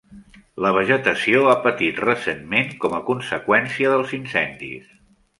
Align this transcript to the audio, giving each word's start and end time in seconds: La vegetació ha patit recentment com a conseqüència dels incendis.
La 0.65 0.69
vegetació 0.75 1.41
ha 1.51 1.55
patit 1.65 1.99
recentment 2.05 2.71
com 2.85 2.95
a 2.99 3.01
conseqüència 3.09 3.93
dels 3.97 4.15
incendis. 4.19 4.89